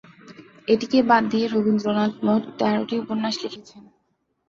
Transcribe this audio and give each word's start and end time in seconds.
এটিকে 0.67 0.99
বাদ 1.09 1.23
দিয়ে 1.31 1.45
রবীন্দ্রনাথ 1.47 2.13
মোট 2.25 2.43
তেরোটি 2.59 2.95
উপন্যাস 3.03 3.35
লিখেছেন। 3.43 3.83